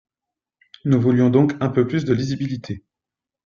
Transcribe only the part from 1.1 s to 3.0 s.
donc un peu plus de lisibilité.